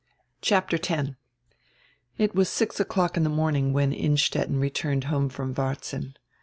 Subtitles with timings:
[0.41, 1.09] CHAPTER X
[2.17, 6.15] IT was six o'clock in the morning when Instetten re turned home from Varzin.